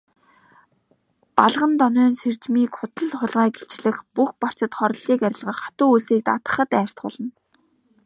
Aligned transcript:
Балгандонойн 1.37 2.13
сэржмийг 2.19 2.71
худал 2.77 3.11
хулгайг 3.17 3.55
илчлэх, 3.63 3.97
бүх 4.15 4.29
барцад 4.41 4.71
хорлолыг 4.77 5.21
арилгах, 5.27 5.59
хатуу 5.63 5.89
үйлсийг 5.91 6.21
даатгахад 6.25 6.71
айлтгуулна. 6.79 7.27